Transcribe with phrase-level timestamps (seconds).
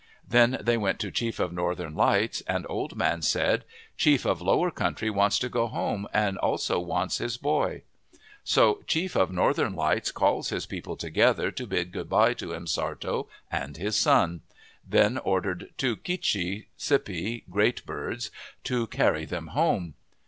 [0.27, 3.65] "Then they went to Chief of Northern Lights, and old man said,'
[4.03, 7.83] Chief of Lower Country wants to go home and also wants his boy/"
[8.43, 13.27] So Chief of Northern Lights calls his people together to bid good bye to M'Sartto
[13.51, 14.41] and his son;
[14.83, 18.31] then ordered two K'che Sippe, Great Birds,
[18.63, 19.93] to carry them home.